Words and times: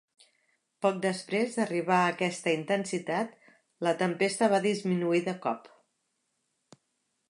Poc 0.85 0.95
després 1.03 1.57
d'arribar 1.57 1.99
a 2.05 2.09
aquesta 2.15 2.55
intensitat, 2.61 3.37
la 3.89 3.95
tempesta 4.03 4.53
va 4.57 4.65
disminuir 4.69 5.27
de 5.31 5.41
cop. 5.49 5.75